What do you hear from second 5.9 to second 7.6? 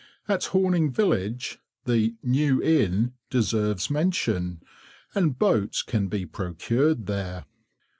be procured there.